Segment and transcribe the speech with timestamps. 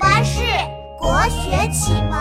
[0.00, 0.40] 巴士
[0.98, 2.18] 国学启蒙。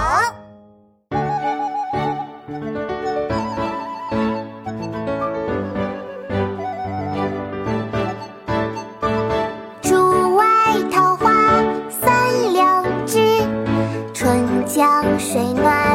[9.82, 10.46] 竹外
[10.92, 11.32] 桃花
[11.90, 13.48] 三两枝，
[14.14, 15.89] 春江水暖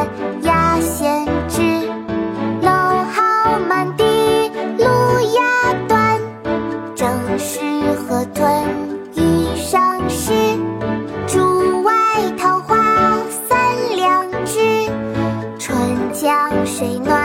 [16.65, 17.24] 谁暖？